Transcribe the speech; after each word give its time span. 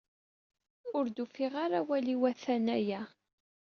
Ur 0.95 1.05
d-ufiɣ 1.07 1.53
ara 1.63 1.77
awal 1.81 2.05
iwatan 2.15 2.65
aya. 2.77 3.01